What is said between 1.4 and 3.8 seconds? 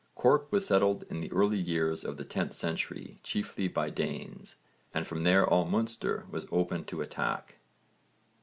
years of the 10th century, chiefly